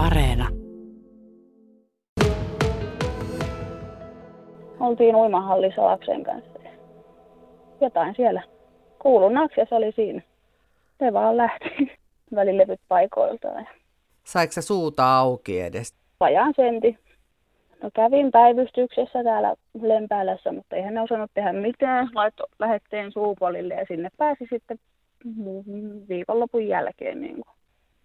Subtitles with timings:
[0.00, 0.48] Areena.
[4.80, 6.50] Oltiin uimahallissa lapsen kanssa.
[7.80, 8.42] Jotain siellä
[8.98, 10.22] kuulunnaksi ja se oli siinä.
[10.98, 11.92] Se vaan lähti
[12.34, 13.68] välilevyt paikoiltaan.
[14.24, 15.94] Saiko se suuta auki edes?
[16.20, 16.98] Vajaan senti.
[17.82, 22.08] No kävin päivystyksessä täällä Lempäälässä, mutta eihän ne osannut tehdä mitään.
[22.14, 24.78] Laitto lähetteen suupolille ja sinne pääsi sitten
[26.08, 27.20] viikonlopun jälkeen.
[27.20, 27.59] Niin kuin.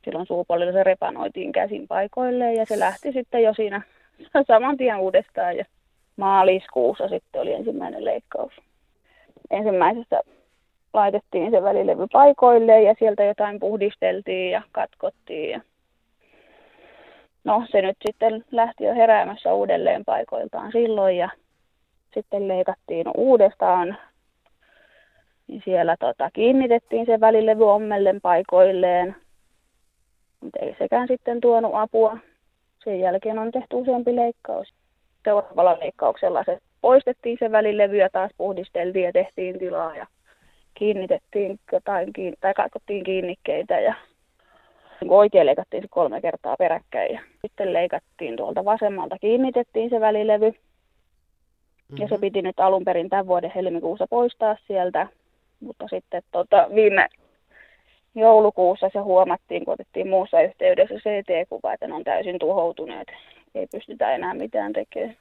[0.05, 3.81] Silloin suupolilla se repanoitiin käsin paikoilleen ja se lähti sitten jo siinä
[4.47, 5.57] saman tien uudestaan.
[5.57, 5.65] Ja
[6.17, 8.53] maaliskuussa sitten oli ensimmäinen leikkaus.
[9.51, 10.21] Ensimmäisessä
[10.93, 15.49] laitettiin se välilevy paikoilleen ja sieltä jotain puhdisteltiin ja katkottiin.
[15.49, 15.61] Ja
[17.43, 21.29] no se nyt sitten lähti jo heräämässä uudelleen paikoiltaan silloin ja
[22.13, 23.97] sitten leikattiin uudestaan.
[25.47, 29.15] Niin siellä tota, kiinnitettiin se välilevy ommellen paikoilleen,
[30.85, 32.17] sekään sitten tuonut apua.
[32.83, 34.73] Sen jälkeen on tehty useampi leikkaus.
[35.23, 40.07] Seuraavalla leikkauksella se poistettiin se välilevy ja taas puhdisteltiin ja tehtiin tilaa ja
[40.73, 43.93] kiinnitettiin jotain tai katkottiin kiinnikkeitä ja
[45.01, 50.49] niin oikein leikattiin se kolme kertaa peräkkäin ja sitten leikattiin tuolta vasemmalta, kiinnitettiin se välilevy.
[50.49, 52.01] Mm-hmm.
[52.01, 52.21] Ja se mhm.
[52.21, 55.07] piti nyt alun perin tämän vuoden helmikuussa poistaa sieltä,
[55.59, 57.07] mutta sitten tota, viime
[58.15, 63.07] joulukuussa se huomattiin, kun otettiin muussa yhteydessä CT-kuva, että ne on täysin tuhoutuneet.
[63.55, 65.17] Ei pystytä enää mitään tekemään.